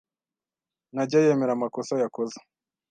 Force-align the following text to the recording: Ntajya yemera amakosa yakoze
Ntajya 0.93 1.17
yemera 1.25 1.51
amakosa 1.55 1.93
yakoze 2.03 2.37